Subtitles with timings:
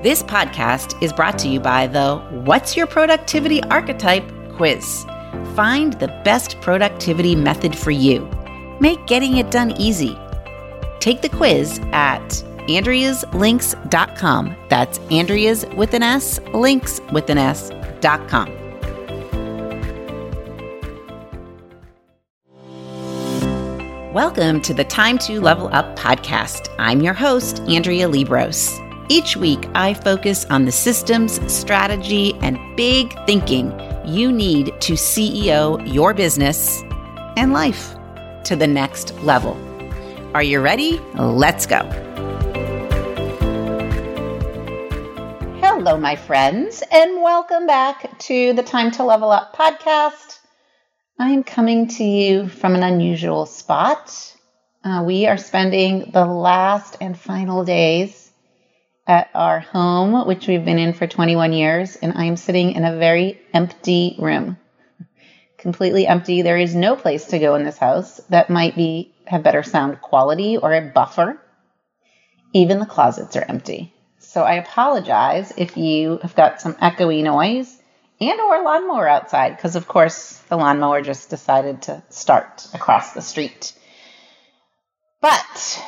[0.00, 4.22] This podcast is brought to you by the What's Your Productivity Archetype
[4.54, 5.04] quiz.
[5.56, 8.20] Find the best productivity method for you.
[8.78, 10.16] Make getting it done easy.
[11.00, 12.22] Take the quiz at
[12.68, 14.56] andreaslinks.com.
[14.68, 18.52] That's Andrea's with an S, links with an S.com.
[24.12, 26.72] Welcome to the Time to Level Up podcast.
[26.78, 28.87] I'm your host, Andrea Liebross.
[29.10, 33.72] Each week, I focus on the systems, strategy, and big thinking
[34.04, 36.82] you need to CEO your business
[37.38, 37.94] and life
[38.44, 39.56] to the next level.
[40.34, 40.98] Are you ready?
[41.14, 41.78] Let's go.
[45.62, 50.38] Hello, my friends, and welcome back to the Time to Level Up podcast.
[51.18, 54.36] I am coming to you from an unusual spot.
[54.84, 58.27] Uh, we are spending the last and final days
[59.08, 62.84] at our home, which we've been in for 21 years, and I am sitting in
[62.84, 64.58] a very empty room.
[65.58, 66.42] Completely empty.
[66.42, 70.00] There is no place to go in this house that might be have better sound
[70.00, 71.40] quality or a buffer.
[72.52, 73.92] Even the closets are empty.
[74.18, 77.74] So I apologize if you have got some echoey noise
[78.20, 83.12] and or a lawnmower outside because of course the lawnmower just decided to start across
[83.12, 83.72] the street
[85.20, 85.82] but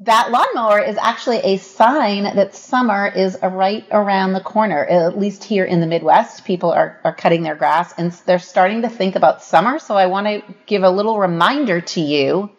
[0.00, 5.44] that lawnmower is actually a sign that summer is right around the corner at least
[5.44, 9.14] here in the midwest people are, are cutting their grass and they're starting to think
[9.14, 12.50] about summer so i want to give a little reminder to you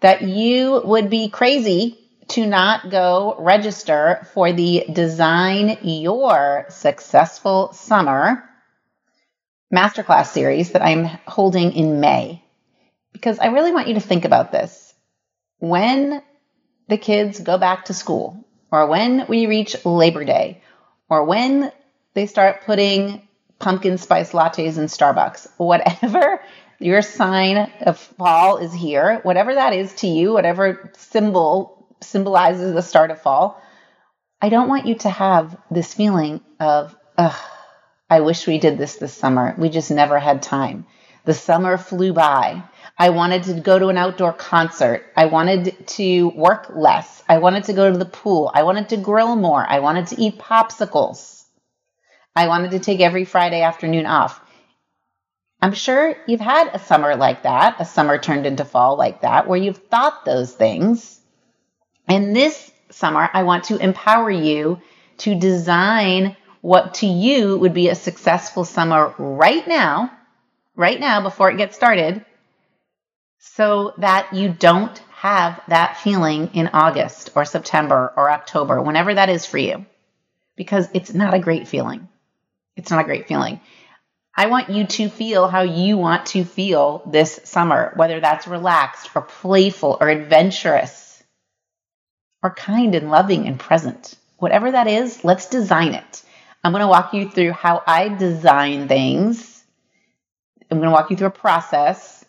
[0.00, 8.48] that you would be crazy to not go register for the Design Your Successful Summer
[9.72, 12.42] masterclass series that I'm holding in May.
[13.12, 14.94] Because I really want you to think about this.
[15.58, 16.22] When
[16.88, 20.62] the kids go back to school, or when we reach Labor Day,
[21.08, 21.70] or when
[22.14, 23.26] they start putting
[23.58, 26.40] pumpkin spice lattes in Starbucks, whatever
[26.78, 32.82] your sign of fall is here, whatever that is to you, whatever symbol symbolizes the
[32.82, 33.60] start of fall,
[34.40, 37.40] I don't want you to have this feeling of, ugh,
[38.10, 39.54] I wish we did this this summer.
[39.56, 40.86] We just never had time.
[41.24, 42.62] The summer flew by.
[42.96, 45.04] I wanted to go to an outdoor concert.
[45.16, 47.22] I wanted to work less.
[47.28, 48.50] I wanted to go to the pool.
[48.54, 49.64] I wanted to grill more.
[49.68, 51.44] I wanted to eat popsicles.
[52.36, 54.40] I wanted to take every Friday afternoon off.
[55.60, 59.48] I'm sure you've had a summer like that, a summer turned into fall like that,
[59.48, 61.20] where you've thought those things
[62.06, 64.80] and this summer, I want to empower you
[65.18, 70.10] to design what to you would be a successful summer right now,
[70.76, 72.24] right now before it gets started,
[73.52, 79.28] so that you don't have that feeling in August or September or October, whenever that
[79.28, 79.84] is for you,
[80.56, 82.08] because it's not a great feeling.
[82.74, 83.60] It's not a great feeling.
[84.36, 89.10] I want you to feel how you want to feel this summer, whether that's relaxed
[89.14, 91.22] or playful or adventurous
[92.42, 94.16] or kind and loving and present.
[94.38, 96.22] Whatever that is, let's design it.
[96.64, 99.62] I'm going to walk you through how I design things.
[100.70, 102.23] I'm going to walk you through a process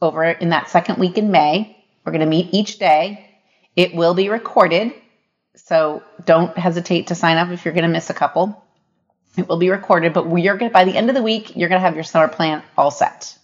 [0.00, 1.76] over in that second week in May.
[2.04, 3.30] We're going to meet each day.
[3.76, 4.92] It will be recorded,
[5.56, 8.62] so don't hesitate to sign up if you're going to miss a couple.
[9.36, 11.68] It will be recorded, but we're going to, by the end of the week, you're
[11.68, 13.36] going to have your summer plan all set.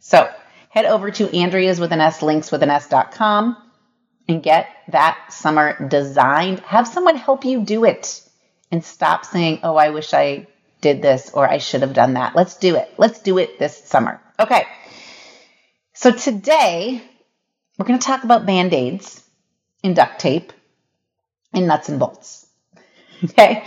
[0.00, 0.30] So
[0.68, 3.56] head over to Andrea's with an S links with an S.com
[4.28, 6.60] and get that summer designed.
[6.60, 8.22] Have someone help you do it
[8.70, 10.46] and stop saying, oh, I wish I
[10.80, 12.36] did this or I should have done that.
[12.36, 12.92] Let's do it.
[12.98, 14.20] Let's do it this summer.
[14.38, 14.64] Okay.
[16.00, 17.02] So today
[17.76, 19.22] we're going to talk about band aids
[19.84, 20.50] and duct tape
[21.52, 22.46] and nuts and bolts.
[23.22, 23.66] Okay.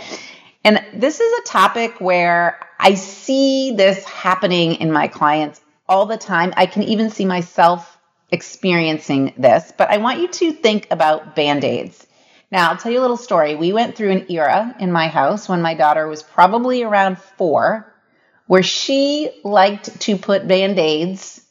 [0.64, 6.16] And this is a topic where I see this happening in my clients all the
[6.16, 6.52] time.
[6.56, 7.96] I can even see myself
[8.32, 12.04] experiencing this, but I want you to think about band aids.
[12.50, 13.54] Now, I'll tell you a little story.
[13.54, 17.94] We went through an era in my house when my daughter was probably around four
[18.48, 21.42] where she liked to put band aids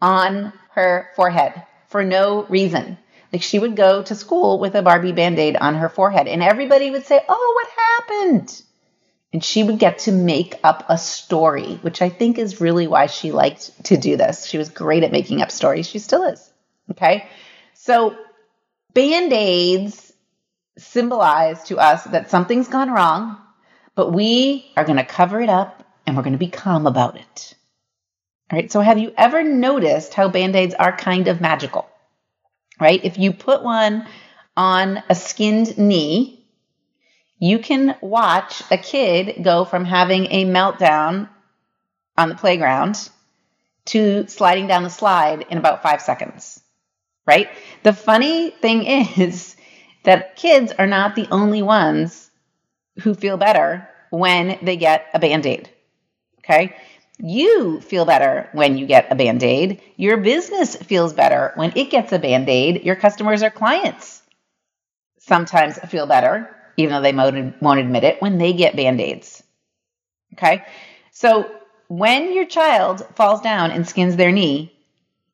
[0.00, 2.98] on her forehead for no reason.
[3.32, 6.42] Like she would go to school with a Barbie band aid on her forehead, and
[6.42, 8.62] everybody would say, Oh, what happened?
[9.36, 13.04] and she would get to make up a story, which I think is really why
[13.04, 14.46] she liked to do this.
[14.46, 15.86] She was great at making up stories.
[15.86, 16.50] She still is.
[16.92, 17.28] Okay.
[17.74, 18.16] So
[18.94, 20.10] band aids
[20.78, 23.36] symbolize to us that something's gone wrong,
[23.94, 27.18] but we are going to cover it up and we're going to be calm about
[27.18, 27.54] it.
[28.50, 28.70] All right.
[28.70, 31.88] So have you ever noticed how band aids are kind of magical?
[32.80, 33.04] Right?
[33.04, 34.06] If you put one
[34.56, 36.46] on a skinned knee,
[37.38, 41.28] You can watch a kid go from having a meltdown
[42.16, 43.10] on the playground
[43.86, 46.60] to sliding down the slide in about five seconds,
[47.26, 47.48] right?
[47.82, 48.84] The funny thing
[49.18, 49.56] is
[50.04, 52.30] that kids are not the only ones
[53.02, 55.70] who feel better when they get a band aid,
[56.40, 56.76] okay?
[57.18, 59.80] You feel better when you get a band aid.
[59.96, 62.84] Your business feels better when it gets a band aid.
[62.84, 64.22] Your customers or clients
[65.18, 67.12] sometimes feel better, even though they
[67.60, 69.42] won't admit it, when they get band aids.
[70.34, 70.64] Okay?
[71.10, 71.50] So
[71.88, 74.72] when your child falls down and skins their knee,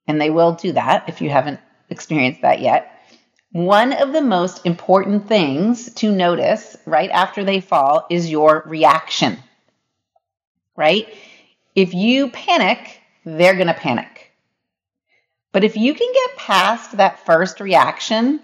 [0.06, 3.00] and they will do that if you haven't experienced that yet,
[3.50, 9.37] one of the most important things to notice right after they fall is your reaction.
[10.76, 11.12] Right?
[11.74, 14.32] If you panic, they're going to panic.
[15.52, 18.40] But if you can get past that first reaction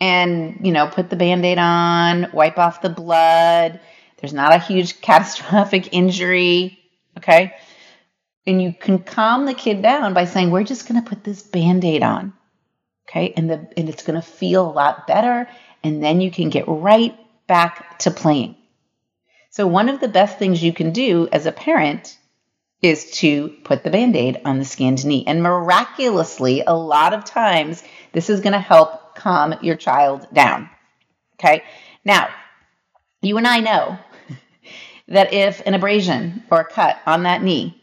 [0.00, 3.80] and, you know, put the band aid on, wipe off the blood,
[4.18, 6.78] there's not a huge catastrophic injury,
[7.18, 7.54] okay?
[8.46, 11.42] And you can calm the kid down by saying, We're just going to put this
[11.42, 12.32] band aid on,
[13.08, 13.32] okay?
[13.36, 15.48] And, the, and it's going to feel a lot better.
[15.82, 18.55] And then you can get right back to playing.
[19.56, 22.18] So, one of the best things you can do as a parent
[22.82, 25.24] is to put the band aid on the skinned knee.
[25.26, 27.82] And miraculously, a lot of times,
[28.12, 30.68] this is going to help calm your child down.
[31.40, 31.64] Okay.
[32.04, 32.28] Now,
[33.22, 33.98] you and I know
[35.08, 37.82] that if an abrasion or a cut on that knee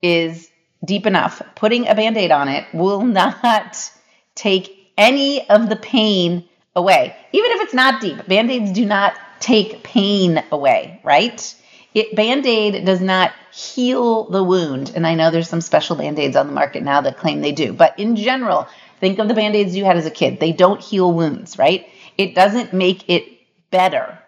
[0.00, 0.48] is
[0.82, 3.92] deep enough, putting a band aid on it will not
[4.34, 7.14] take any of the pain away.
[7.32, 11.54] Even if it's not deep, band aids do not take pain away, right?
[11.94, 14.92] It band-aid does not heal the wound.
[14.94, 17.72] And I know there's some special band-aids on the market now that claim they do.
[17.72, 18.68] But in general,
[19.00, 20.38] think of the band-aids you had as a kid.
[20.38, 21.88] They don't heal wounds, right?
[22.16, 23.24] It doesn't make it
[23.70, 24.18] better.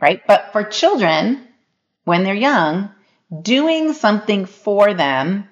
[0.00, 0.22] Right?
[0.26, 1.46] But for children,
[2.04, 2.90] when they're young,
[3.42, 5.48] doing something for them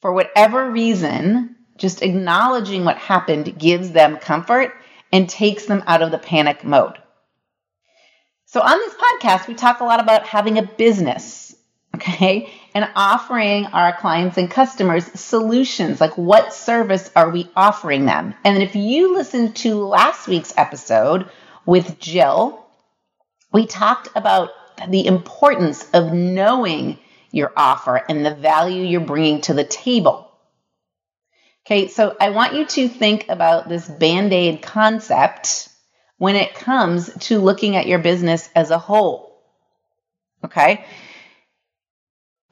[0.00, 4.72] for whatever reason, just acknowledging what happened gives them comfort
[5.12, 6.98] and takes them out of the panic mode.
[8.48, 11.56] So, on this podcast, we talk a lot about having a business,
[11.96, 18.34] okay, and offering our clients and customers solutions like what service are we offering them?
[18.44, 21.28] And if you listened to last week's episode
[21.64, 22.64] with Jill,
[23.52, 24.50] we talked about
[24.88, 27.00] the importance of knowing
[27.32, 30.30] your offer and the value you're bringing to the table.
[31.66, 35.68] Okay, so I want you to think about this band aid concept
[36.18, 39.42] when it comes to looking at your business as a whole.
[40.44, 40.84] Okay?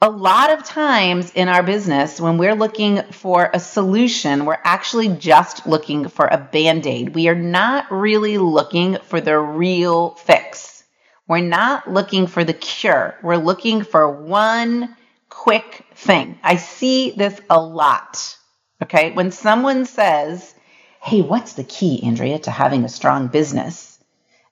[0.01, 5.07] A lot of times in our business, when we're looking for a solution, we're actually
[5.07, 7.15] just looking for a band aid.
[7.15, 10.83] We are not really looking for the real fix.
[11.27, 13.15] We're not looking for the cure.
[13.23, 14.95] We're looking for one
[15.29, 16.37] quick thing.
[16.43, 18.37] I see this a lot.
[18.83, 19.11] Okay.
[19.11, 20.53] When someone says,
[21.05, 23.99] hey, what's the key, Andrea, to having a strong business?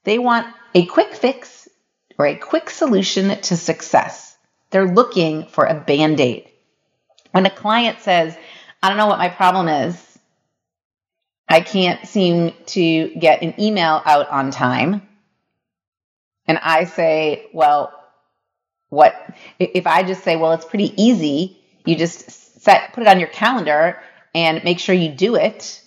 [0.04, 0.46] They want
[0.76, 1.68] a quick fix
[2.20, 4.38] or a quick solution to success.
[4.70, 6.48] They're looking for a band aid.
[7.32, 8.38] When a client says,
[8.84, 10.20] I don't know what my problem is,
[11.50, 15.02] I can't seem to get an email out on time.
[16.46, 17.92] And I say, well,
[18.90, 19.16] what
[19.58, 21.58] if I just say, well, it's pretty easy.
[21.84, 24.00] You just set, put it on your calendar
[24.36, 25.80] and make sure you do it.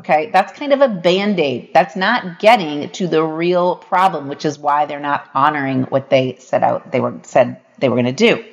[0.00, 1.70] Okay, that's kind of a band aid.
[1.74, 6.36] That's not getting to the real problem, which is why they're not honoring what they
[6.36, 8.44] set out they were said they were going to do.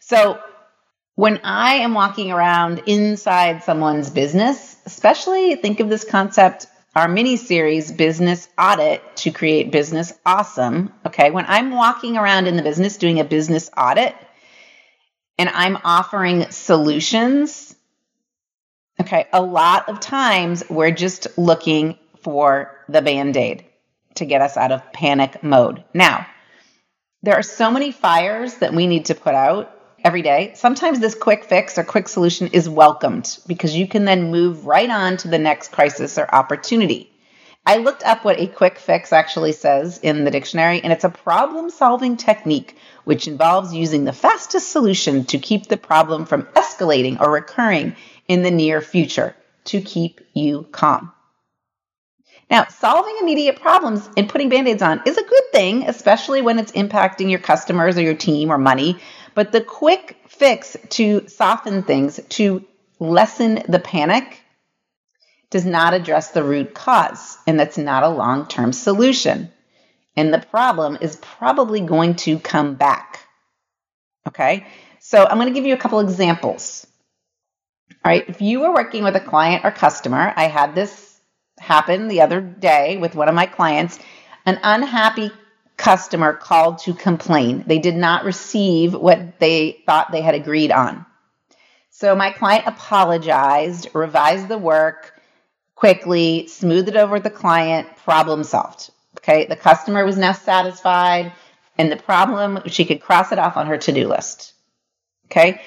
[0.00, 0.40] So
[1.14, 7.36] when I am walking around inside someone's business, especially think of this concept, our mini
[7.36, 10.92] series, Business Audit to Create Business Awesome.
[11.04, 14.14] Okay, when I'm walking around in the business doing a business audit
[15.38, 17.74] and I'm offering solutions
[19.00, 23.64] Okay, a lot of times we're just looking for the band aid
[24.16, 25.84] to get us out of panic mode.
[25.94, 26.26] Now,
[27.22, 29.72] there are so many fires that we need to put out
[30.04, 30.52] every day.
[30.56, 34.90] Sometimes this quick fix or quick solution is welcomed because you can then move right
[34.90, 37.10] on to the next crisis or opportunity.
[37.66, 41.10] I looked up what a quick fix actually says in the dictionary, and it's a
[41.10, 47.20] problem solving technique which involves using the fastest solution to keep the problem from escalating
[47.20, 51.12] or recurring in the near future to keep you calm.
[52.50, 56.58] Now, solving immediate problems and putting band aids on is a good thing, especially when
[56.58, 58.98] it's impacting your customers or your team or money.
[59.34, 62.64] But the quick fix to soften things, to
[62.98, 64.40] lessen the panic,
[65.50, 69.50] does not address the root cause, and that's not a long term solution.
[70.16, 73.20] And the problem is probably going to come back.
[74.26, 74.66] Okay,
[75.00, 76.86] so I'm going to give you a couple examples.
[78.04, 81.20] All right, if you were working with a client or customer, I had this
[81.58, 83.98] happen the other day with one of my clients.
[84.46, 85.30] An unhappy
[85.76, 87.64] customer called to complain.
[87.66, 91.06] They did not receive what they thought they had agreed on.
[91.90, 95.20] So my client apologized, revised the work
[95.74, 98.90] quickly, smoothed it over with the client, problem solved.
[99.18, 101.32] Okay, the customer was now satisfied,
[101.76, 104.54] and the problem, she could cross it off on her to do list.
[105.30, 105.60] Okay,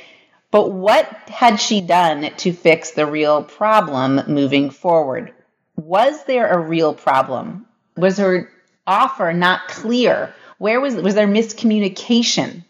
[0.52, 5.34] but what had she done to fix the real problem moving forward?
[5.78, 7.66] Was there a real problem?
[7.96, 8.50] Was her
[8.86, 10.34] offer not clear?
[10.58, 12.66] Where was was there miscommunication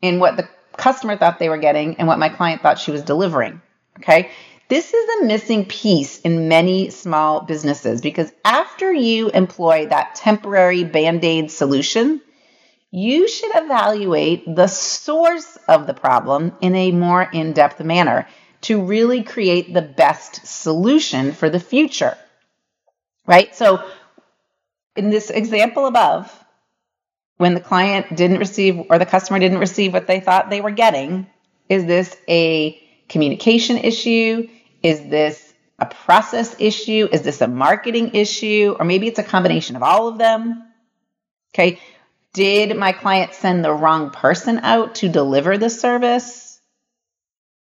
[0.00, 3.02] in what the customer thought they were getting and what my client thought she was
[3.02, 3.60] delivering?
[3.98, 4.30] Okay?
[4.68, 10.84] This is a missing piece in many small businesses because after you employ that temporary
[10.84, 12.20] band aid solution,
[12.90, 18.26] you should evaluate the source of the problem in a more in depth manner
[18.62, 22.16] to really create the best solution for the future.
[23.26, 23.54] Right?
[23.54, 23.82] So,
[24.96, 26.32] in this example above,
[27.36, 30.72] when the client didn't receive or the customer didn't receive what they thought they were
[30.72, 31.26] getting,
[31.68, 32.78] is this a
[33.08, 34.48] communication issue?
[34.82, 37.08] Is this a process issue?
[37.10, 38.76] Is this a marketing issue?
[38.78, 40.64] Or maybe it's a combination of all of them.
[41.54, 41.80] Okay.
[42.32, 46.60] Did my client send the wrong person out to deliver the service?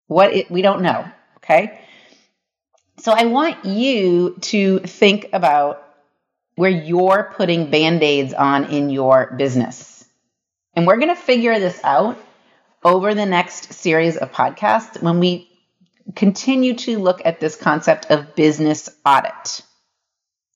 [0.07, 1.04] What it, we don't know.
[1.38, 1.81] Okay.
[2.99, 5.83] So I want you to think about
[6.54, 10.04] where you're putting band aids on in your business.
[10.75, 12.19] And we're going to figure this out
[12.85, 15.49] over the next series of podcasts when we
[16.14, 19.62] continue to look at this concept of business audit.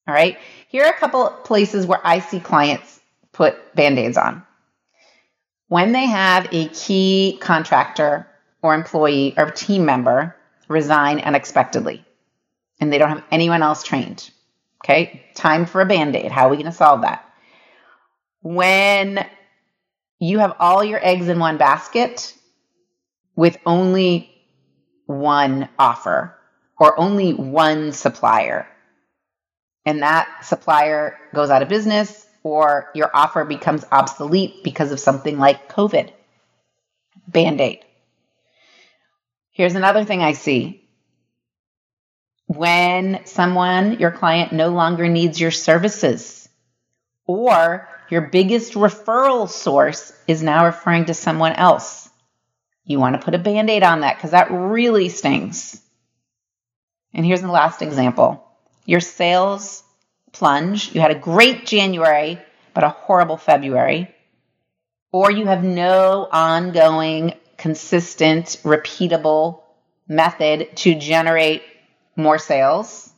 [0.06, 0.38] All right.
[0.68, 3.00] Here are a couple places where I see clients
[3.37, 4.43] put band aids on.
[5.69, 8.26] When they have a key contractor
[8.62, 10.35] or employee or team member
[10.69, 12.05] resign unexpectedly
[12.81, 14.31] and they don't have anyone else trained.
[14.85, 15.25] Okay.
[15.35, 16.31] Time for a band aid.
[16.31, 17.25] How are we going to solve that?
[18.43, 19.26] When
[20.19, 22.35] you have all your eggs in one basket
[23.35, 24.31] with only
[25.07, 26.35] one offer
[26.78, 28.66] or only one supplier.
[29.85, 35.37] And that supplier goes out of business or your offer becomes obsolete because of something
[35.38, 36.11] like COVID.
[37.26, 37.81] Band aid.
[39.50, 40.88] Here's another thing I see.
[42.47, 46.49] When someone, your client, no longer needs your services,
[47.26, 52.09] or your biggest referral source is now referring to someone else
[52.87, 55.83] you want to put a band aid on that because that really stings.
[57.12, 58.43] And here's the last example
[58.85, 59.83] your sales
[60.37, 60.95] plunge.
[60.95, 62.38] You had a great January,
[62.75, 64.14] but a horrible February.
[65.12, 69.62] Or you have no ongoing, consistent, repeatable
[70.07, 71.62] method to generate
[72.16, 73.11] more sales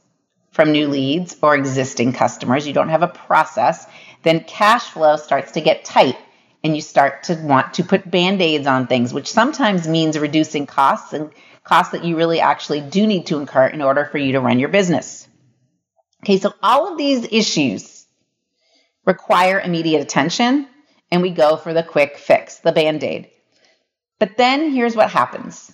[0.53, 2.67] from new leads or existing customers.
[2.67, 3.87] You don't have a process.
[4.23, 6.17] Then cash flow starts to get tight
[6.65, 10.67] and you start to want to put band aids on things, which sometimes means reducing
[10.67, 11.31] costs and
[11.63, 14.59] costs that you really actually do need to incur in order for you to run
[14.59, 15.28] your business.
[16.25, 18.07] Okay, so all of these issues
[19.05, 20.67] require immediate attention,
[21.11, 23.31] and we go for the quick fix, the band aid.
[24.19, 25.73] But then here's what happens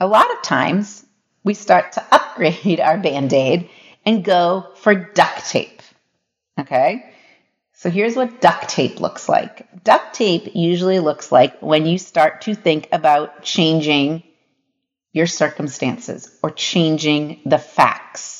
[0.00, 1.04] a lot of times
[1.44, 3.68] we start to upgrade our band aid
[4.06, 5.82] and go for duct tape.
[6.58, 7.12] Okay?
[7.74, 9.66] So here's what duct tape looks like.
[9.84, 14.22] Duct tape usually looks like when you start to think about changing
[15.12, 18.39] your circumstances or changing the facts.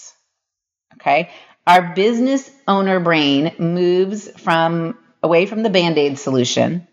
[1.00, 1.30] Okay?
[1.66, 6.86] Our business owner brain moves from away from the band-aid solution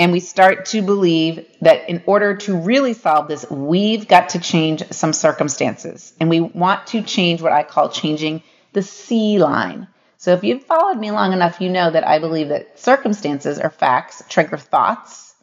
[0.00, 4.38] and we start to believe that in order to really solve this, we've got to
[4.38, 6.14] change some circumstances.
[6.18, 9.88] And we want to change what I call changing the C line.
[10.16, 13.68] So if you've followed me long enough, you know that I believe that circumstances or
[13.68, 15.34] facts trigger thoughts,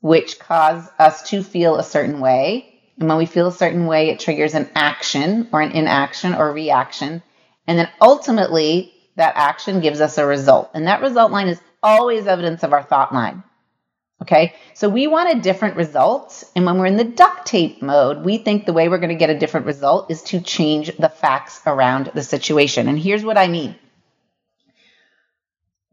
[0.00, 2.77] which cause us to feel a certain way.
[2.98, 6.52] And when we feel a certain way, it triggers an action or an inaction or
[6.52, 7.22] reaction.
[7.66, 10.70] And then ultimately, that action gives us a result.
[10.74, 13.42] And that result line is always evidence of our thought line.
[14.20, 16.42] Okay, so we want a different result.
[16.56, 19.14] And when we're in the duct tape mode, we think the way we're going to
[19.14, 22.88] get a different result is to change the facts around the situation.
[22.88, 23.76] And here's what I mean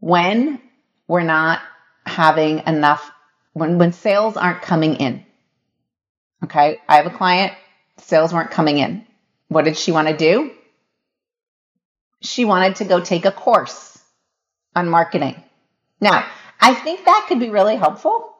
[0.00, 0.60] when
[1.08, 1.60] we're not
[2.04, 3.10] having enough,
[3.52, 5.25] when, when sales aren't coming in.
[6.44, 6.80] Okay.
[6.88, 7.52] I have a client,
[7.98, 9.06] sales weren't coming in.
[9.48, 10.52] What did she want to do?
[12.20, 13.98] She wanted to go take a course
[14.74, 15.42] on marketing.
[16.00, 16.26] Now,
[16.60, 18.34] I think that could be really helpful.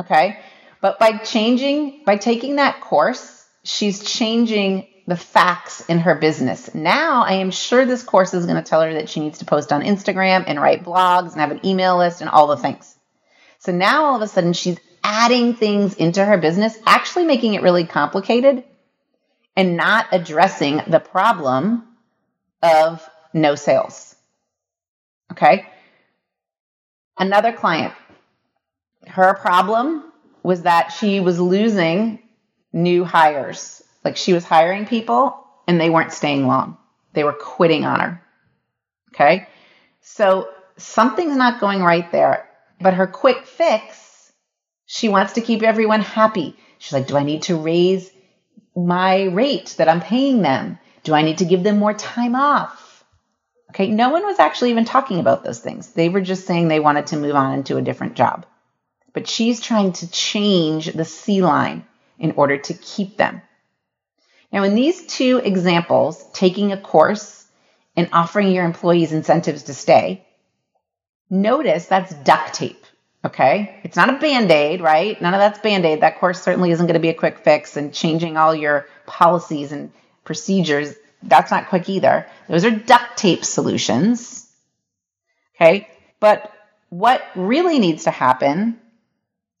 [0.00, 0.38] Okay.
[0.80, 6.74] But by changing, by taking that course, she's changing the facts in her business.
[6.74, 9.44] Now I am sure this course is going to tell her that she needs to
[9.44, 12.96] post on Instagram and write blogs and have an email list and all the things.
[13.58, 17.62] So now all of a sudden she's adding things into her business, actually making it
[17.62, 18.64] really complicated
[19.54, 21.84] and not addressing the problem
[22.60, 24.16] of no sales.
[25.30, 25.64] Okay.
[27.16, 27.94] Another client,
[29.06, 30.02] her problem
[30.42, 32.18] was that she was losing
[32.72, 33.84] new hires.
[34.04, 36.78] Like she was hiring people and they weren't staying long.
[37.12, 38.22] They were quitting on her.
[39.14, 39.46] Okay.
[40.00, 42.48] So something's not going right there.
[42.80, 44.05] But her quick fix,
[44.86, 46.56] she wants to keep everyone happy.
[46.78, 48.10] She's like, do I need to raise
[48.74, 50.78] my rate that I'm paying them?
[51.02, 53.04] Do I need to give them more time off?
[53.70, 53.88] Okay.
[53.88, 55.92] No one was actually even talking about those things.
[55.92, 58.46] They were just saying they wanted to move on into a different job.
[59.12, 61.84] But she's trying to change the C line
[62.18, 63.42] in order to keep them.
[64.52, 67.44] Now, in these two examples, taking a course
[67.96, 70.24] and offering your employees incentives to stay,
[71.28, 72.85] notice that's duct tape.
[73.26, 73.80] Okay.
[73.82, 75.20] It's not a band aid, right?
[75.20, 76.02] None of that's band aid.
[76.02, 79.72] That course certainly isn't going to be a quick fix and changing all your policies
[79.72, 79.90] and
[80.22, 80.94] procedures.
[81.24, 82.26] That's not quick either.
[82.48, 84.48] Those are duct tape solutions.
[85.56, 85.88] Okay.
[86.20, 86.52] But
[86.88, 88.78] what really needs to happen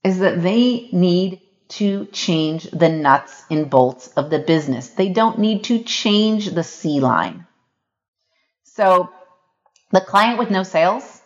[0.04, 4.90] is that they need to change the nuts and bolts of the business.
[4.90, 7.48] They don't need to change the C line.
[8.62, 9.10] So
[9.90, 11.20] the client with no sales,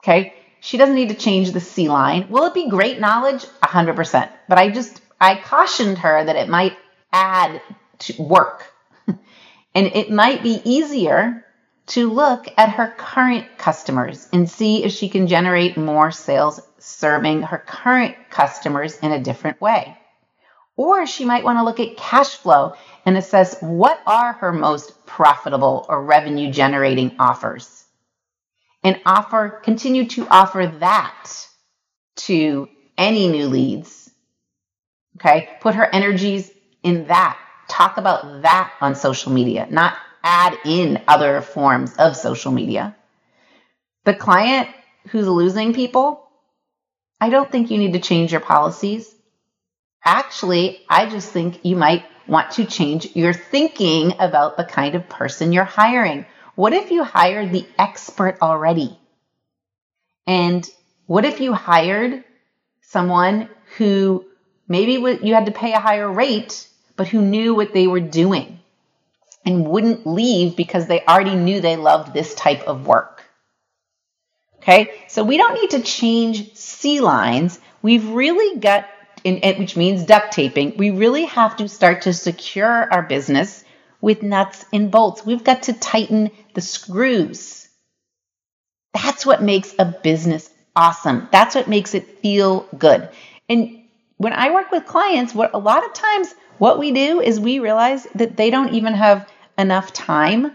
[0.00, 2.30] okay, she doesn't need to change the C line.
[2.30, 3.44] Will it be great knowledge?
[3.62, 4.30] 100%.
[4.48, 6.74] But I just, I cautioned her that it might
[7.12, 7.60] add
[7.98, 8.64] to work.
[9.06, 9.18] and
[9.74, 11.44] it might be easier
[11.88, 17.42] to look at her current customers and see if she can generate more sales serving
[17.42, 19.94] her current customers in a different way.
[20.76, 22.72] Or she might want to look at cash flow
[23.04, 27.83] and assess what are her most profitable or revenue generating offers
[28.84, 31.30] and offer, continue to offer that
[32.16, 34.10] to any new leads.
[35.16, 35.48] Okay.
[35.60, 36.50] Put her energies
[36.82, 37.38] in that.
[37.68, 42.94] Talk about that on social media, not add in other forms of social media.
[44.04, 44.68] The client
[45.08, 46.28] who's losing people,
[47.20, 49.12] I don't think you need to change your policies.
[50.04, 55.08] Actually, I just think you might want to change your thinking about the kind of
[55.08, 56.26] person you're hiring.
[56.54, 58.98] What if you hired the expert already?
[60.26, 60.68] And
[61.06, 62.24] what if you hired
[62.82, 64.24] someone who
[64.68, 68.60] maybe you had to pay a higher rate, but who knew what they were doing
[69.44, 73.24] and wouldn't leave because they already knew they loved this type of work?
[74.58, 77.58] Okay, so we don't need to change C lines.
[77.82, 78.86] We've really got,
[79.24, 83.63] which means duct taping, we really have to start to secure our business
[84.04, 85.24] with nuts and bolts.
[85.24, 87.68] We've got to tighten the screws.
[88.92, 91.28] That's what makes a business awesome.
[91.32, 93.08] That's what makes it feel good.
[93.48, 93.84] And
[94.16, 97.58] when I work with clients, what a lot of times what we do is we
[97.60, 100.52] realize that they don't even have enough time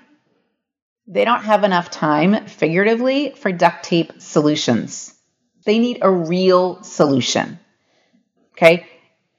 [1.12, 5.16] they don't have enough time, figuratively, for duct tape solutions.
[5.66, 7.60] They need a real solution.
[8.52, 8.86] Okay?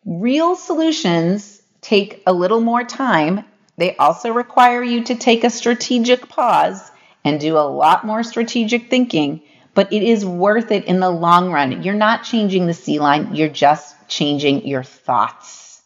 [0.05, 3.45] Real solutions take a little more time.
[3.77, 6.91] They also require you to take a strategic pause
[7.25, 9.43] and do a lot more strategic thinking,
[9.75, 11.83] but it is worth it in the long run.
[11.83, 15.83] You're not changing the C line, you're just changing your thoughts.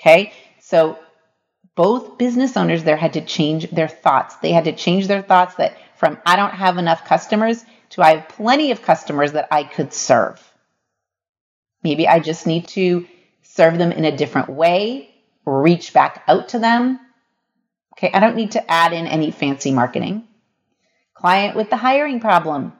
[0.00, 0.32] Okay?
[0.60, 0.98] So
[1.74, 4.36] both business owners there had to change their thoughts.
[4.36, 8.16] They had to change their thoughts that from I don't have enough customers to I
[8.16, 10.42] have plenty of customers that I could serve.
[11.82, 13.06] Maybe I just need to
[13.42, 17.00] serve them in a different way, reach back out to them.
[17.98, 20.28] Okay, I don't need to add in any fancy marketing.
[21.14, 22.72] Client with the hiring problem.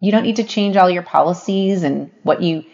[0.00, 2.64] You don't need to change all your policies and what you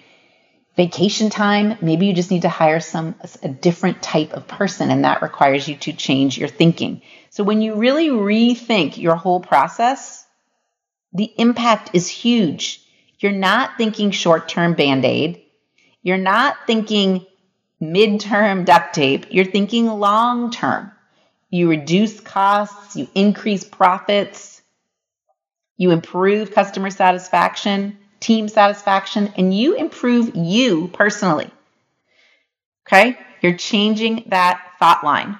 [0.77, 5.05] vacation time, maybe you just need to hire some a different type of person and
[5.05, 7.03] that requires you to change your thinking.
[7.31, 10.25] So when you really rethink your whole process,
[11.13, 12.83] the impact is huge.
[13.19, 15.43] You're not thinking short-term band-aid.
[16.03, 17.27] You're not thinking
[17.81, 19.27] mid-term duct tape.
[19.31, 20.93] You're thinking long-term.
[21.57, 24.61] You reduce costs, you increase profits,
[25.79, 31.51] you improve customer satisfaction team satisfaction, and you improve you personally.
[32.87, 33.19] Okay?
[33.41, 35.39] You're changing that thought line.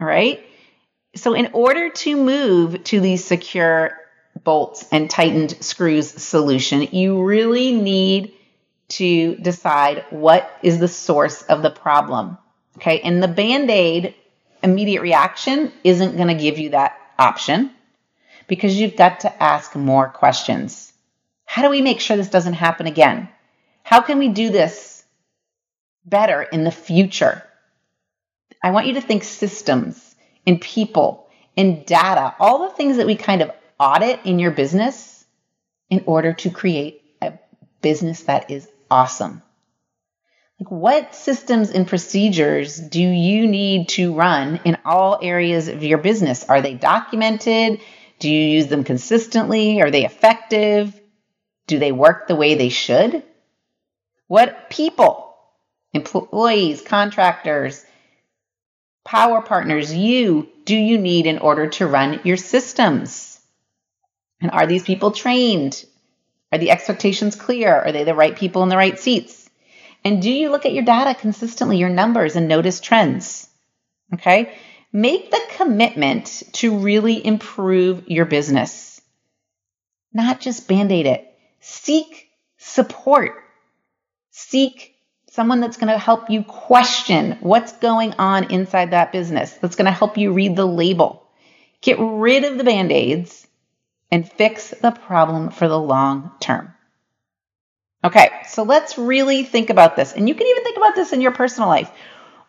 [0.00, 0.44] All right.
[1.16, 3.96] So, in order to move to the secure
[4.42, 8.34] bolts and tightened screws solution, you really need
[8.88, 12.36] to decide what is the source of the problem.
[12.76, 13.00] Okay.
[13.00, 14.14] And the band aid
[14.64, 17.70] immediate reaction isn't going to give you that option
[18.48, 20.92] because you've got to ask more questions.
[21.44, 23.28] How do we make sure this doesn't happen again?
[23.82, 25.04] How can we do this
[26.04, 27.44] better in the future?
[28.62, 33.14] I want you to think systems and people and data, all the things that we
[33.14, 35.24] kind of audit in your business
[35.90, 37.34] in order to create a
[37.82, 39.42] business that is awesome.
[40.68, 46.44] What systems and procedures do you need to run in all areas of your business?
[46.48, 47.80] Are they documented?
[48.18, 49.82] Do you use them consistently?
[49.82, 50.98] Are they effective?
[51.66, 53.22] Do they work the way they should?
[54.26, 55.36] What people,
[55.92, 57.84] employees, contractors,
[59.04, 63.38] power partners, you do you need in order to run your systems?
[64.40, 65.84] And are these people trained?
[66.52, 67.74] Are the expectations clear?
[67.74, 69.43] Are they the right people in the right seats?
[70.04, 73.48] And do you look at your data consistently, your numbers, and notice trends?
[74.12, 74.54] Okay.
[74.92, 79.00] Make the commitment to really improve your business,
[80.12, 81.34] not just band aid it.
[81.60, 83.32] Seek support.
[84.30, 84.94] Seek
[85.30, 89.86] someone that's going to help you question what's going on inside that business, that's going
[89.86, 91.26] to help you read the label.
[91.80, 93.46] Get rid of the band aids
[94.12, 96.73] and fix the problem for the long term.
[98.48, 100.12] So let's really think about this.
[100.12, 101.90] And you can even think about this in your personal life.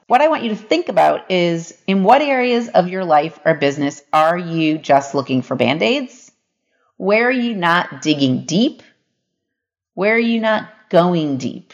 [0.08, 3.56] What I want you to think about is in what areas of your life or
[3.56, 6.32] business are you just looking for band aids?
[6.98, 8.84] Where are you not digging deep?
[9.96, 11.74] Where are you not going deep?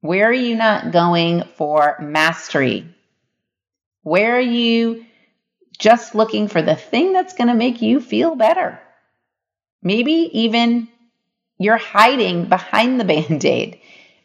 [0.00, 2.92] Where are you not going for mastery?
[4.02, 5.06] Where are you
[5.78, 8.80] just looking for the thing that's going to make you feel better?
[9.80, 10.88] Maybe even
[11.64, 13.80] you're hiding behind the band aid.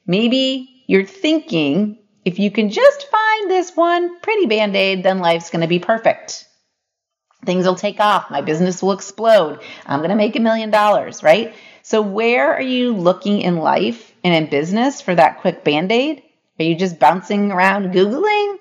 [0.06, 5.50] Maybe you're thinking if you can just find this one pretty band aid, then life's
[5.50, 6.46] going to be perfect.
[7.46, 8.30] Things will take off.
[8.30, 9.62] My business will explode.
[9.86, 11.56] I'm going to make a million dollars, right?
[11.84, 16.24] So, where are you looking in life and in business for that quick band aid?
[16.60, 18.58] Are you just bouncing around Googling?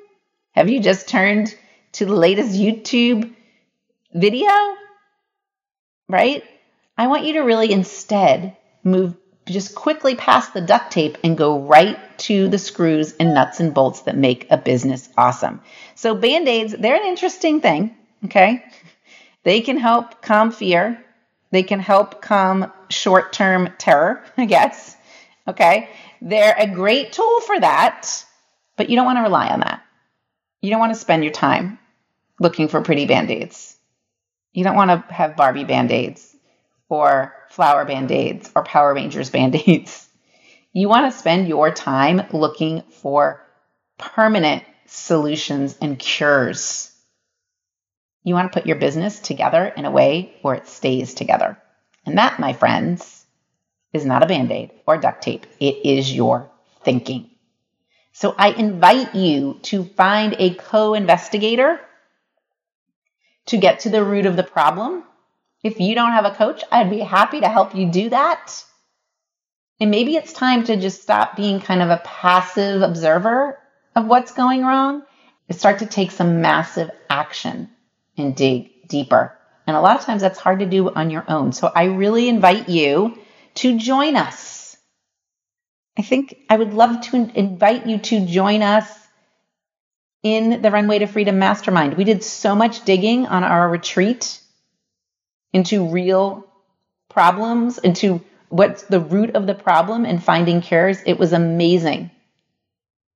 [0.52, 1.52] Have you just turned
[1.92, 3.34] to the latest YouTube
[4.14, 4.50] video?
[6.08, 6.44] Right?
[6.96, 9.14] I want you to really instead move
[9.46, 13.74] just quickly past the duct tape and go right to the screws and nuts and
[13.74, 15.60] bolts that make a business awesome.
[15.94, 17.94] So, band aids, they're an interesting thing,
[18.24, 18.64] okay?
[19.44, 21.04] They can help calm fear,
[21.50, 24.96] they can help calm short term terror, I guess.
[25.48, 25.88] Okay.
[26.20, 28.24] They're a great tool for that,
[28.76, 29.82] but you don't want to rely on that.
[30.60, 31.78] You don't want to spend your time
[32.40, 33.76] looking for pretty band aids.
[34.52, 36.34] You don't want to have Barbie band aids
[36.88, 40.02] or flower band aids or Power Rangers band aids.
[40.72, 43.42] You want to spend your time looking for
[43.96, 46.92] permanent solutions and cures.
[48.24, 51.56] You want to put your business together in a way where it stays together.
[52.04, 53.24] And that, my friends,
[53.94, 55.46] is not a band aid or duct tape.
[55.58, 56.50] It is your
[56.84, 57.30] thinking.
[58.12, 61.80] So I invite you to find a co investigator
[63.46, 65.04] to get to the root of the problem.
[65.66, 68.64] If you don't have a coach, I'd be happy to help you do that.
[69.80, 73.58] And maybe it's time to just stop being kind of a passive observer
[73.96, 75.02] of what's going wrong
[75.48, 77.68] and start to take some massive action
[78.16, 79.36] and dig deeper.
[79.66, 81.50] And a lot of times that's hard to do on your own.
[81.50, 83.18] So I really invite you
[83.56, 84.76] to join us.
[85.98, 88.88] I think I would love to invite you to join us
[90.22, 91.94] in the Runway to Freedom Mastermind.
[91.94, 94.40] We did so much digging on our retreat
[95.56, 96.46] into real
[97.08, 100.98] problems, into what's the root of the problem and finding cures.
[101.06, 102.10] It was amazing.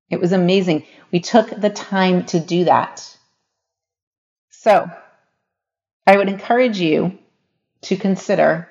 [0.09, 0.87] It was amazing.
[1.12, 3.07] We took the time to do that.
[4.48, 4.90] So,
[6.07, 7.18] I would encourage you
[7.83, 8.68] to consider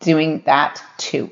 [0.00, 1.30] doing that too.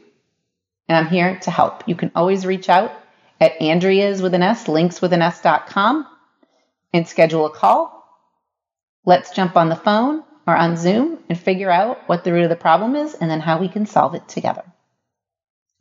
[0.89, 1.87] And I'm here to help.
[1.87, 2.91] You can always reach out
[3.39, 6.07] at Andrea's with an S, links with an S.com,
[6.95, 8.03] and schedule a call.
[9.05, 12.51] Let's jump on the phone or on Zoom and figure out what the root of
[12.51, 14.65] the problem is and then how we can solve it together.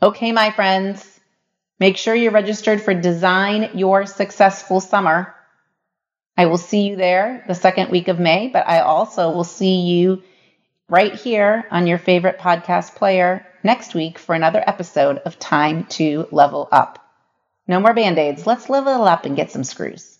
[0.02, 1.20] Okay, my friends,
[1.80, 5.34] make sure you're registered for Design Your Successful Summer.
[6.36, 9.82] I will see you there the second week of May, but I also will see
[9.82, 10.24] you
[10.90, 16.28] right here on your favorite podcast player next week for another episode of Time to
[16.32, 17.00] Level Up.
[17.68, 18.46] No more band aids.
[18.46, 20.18] Let's level up and get some screws.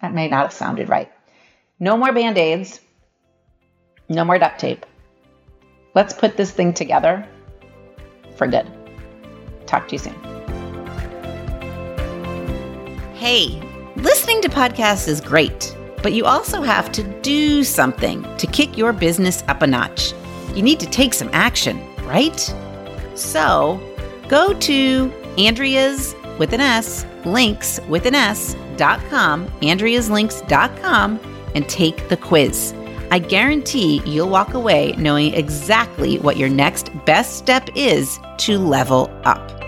[0.00, 1.10] That may not have sounded right.
[1.80, 2.80] No more band aids.
[4.08, 4.84] No more duct tape.
[5.94, 7.26] Let's put this thing together
[8.36, 8.66] for good.
[9.66, 10.14] Talk to you soon.
[13.14, 13.62] Hey,
[13.96, 18.92] listening to podcasts is great, but you also have to do something to kick your
[18.92, 20.12] business up a notch.
[20.54, 22.38] You need to take some action, right?
[23.14, 23.80] So
[24.28, 31.20] go to Andrea's with an S, links with an S dot com, Andrea'sLinks.com,
[31.54, 32.74] and take the quiz.
[33.10, 39.10] I guarantee you'll walk away knowing exactly what your next best step is to level
[39.24, 39.63] up.